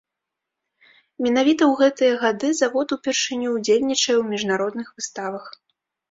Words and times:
Менавіта 1.25 1.63
ў 1.67 1.73
гэтыя 1.81 2.13
гады 2.23 2.49
завод 2.59 2.87
упершыню 2.95 3.49
ўдзельнічае 3.57 4.13
ў 4.17 4.23
міжнародных 4.31 4.87
выставах. 4.97 5.45